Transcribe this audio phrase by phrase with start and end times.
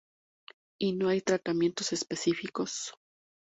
[0.79, 2.93] Y no hay tratamientos específicos.